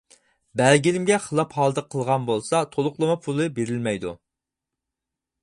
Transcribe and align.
بەلگىلىمىگە 0.61 1.19
خىلاپ 1.25 1.53
ھالدا 1.57 1.83
قىلغان 1.97 2.25
بولسا، 2.31 2.63
تولۇقلىما 2.73 3.19
پۇلى 3.27 3.49
بېرىلمەيدۇ. 3.61 4.17